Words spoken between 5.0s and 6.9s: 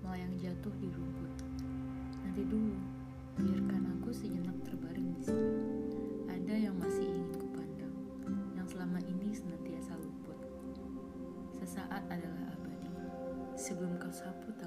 di sini. Ada yang